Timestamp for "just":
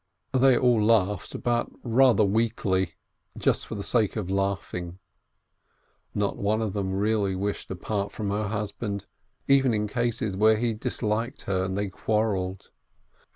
3.37-3.67